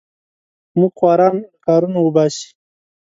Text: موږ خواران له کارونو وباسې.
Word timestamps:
موږ 0.79 0.93
خواران 0.99 1.35
له 1.41 1.47
کارونو 1.65 1.99
وباسې. 2.03 2.47